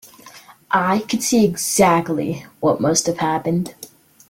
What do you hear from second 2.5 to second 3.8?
what must have happened.